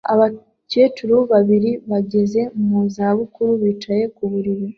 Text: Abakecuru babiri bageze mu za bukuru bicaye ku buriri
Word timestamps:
Abakecuru 0.13 1.17
babiri 1.31 1.71
bageze 1.89 2.41
mu 2.67 2.79
za 2.95 3.07
bukuru 3.17 3.51
bicaye 3.61 4.03
ku 4.15 4.23
buriri 4.31 4.65